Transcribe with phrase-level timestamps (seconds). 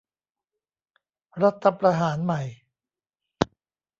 [1.43, 2.41] รัฐประหารใหม่